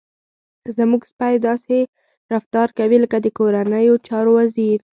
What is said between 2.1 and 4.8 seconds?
رفتار کوي لکه د کورنیو چارو وزير.